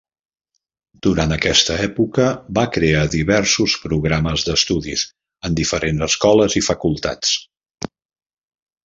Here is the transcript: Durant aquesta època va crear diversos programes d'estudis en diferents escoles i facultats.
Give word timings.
Durant 1.07 1.33
aquesta 1.33 1.75
època 1.87 2.23
va 2.59 2.63
crear 2.77 3.03
diversos 3.15 3.75
programes 3.83 4.47
d'estudis 4.47 5.05
en 5.51 5.59
diferents 5.61 6.07
escoles 6.09 6.57
i 6.63 6.65
facultats. 6.71 7.35